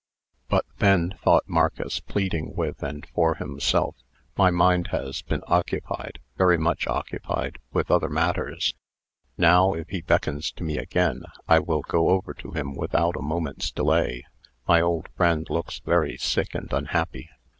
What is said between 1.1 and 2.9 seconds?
thought Marcus, pleading with